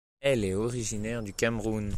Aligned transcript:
Elle 0.19 0.45
est 0.45 0.55
originaire 0.55 1.21
du 1.21 1.31
Cameroun. 1.31 1.89